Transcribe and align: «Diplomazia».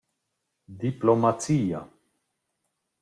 «Diplomazia». 0.83 1.85